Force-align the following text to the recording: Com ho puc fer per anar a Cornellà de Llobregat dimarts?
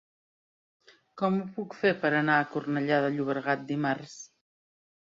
Com 1.23 1.37
ho 1.41 1.45
puc 1.59 1.77
fer 1.83 1.93
per 2.05 2.13
anar 2.23 2.39
a 2.39 2.49
Cornellà 2.57 3.01
de 3.07 3.15
Llobregat 3.21 3.71
dimarts? 3.73 4.21